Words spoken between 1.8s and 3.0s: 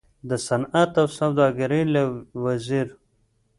له وزیر